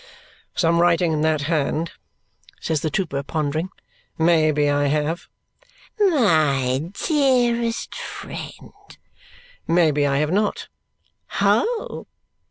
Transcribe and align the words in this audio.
"Some 0.55 0.79
writing 0.79 1.11
in 1.11 1.21
that 1.21 1.41
hand," 1.41 1.91
says 2.59 2.81
the 2.81 2.89
trooper, 2.89 3.21
pondering; 3.21 3.69
"may 4.17 4.51
be, 4.51 4.67
I 4.67 4.87
have." 4.87 5.27
"My 5.99 6.89
dearest 6.93 7.93
friend!" 7.93 8.73
"May 9.67 9.91
be, 9.91 10.07
I 10.07 10.17
have 10.17 10.31
not." 10.31 10.69
"Ho!" 11.37 12.07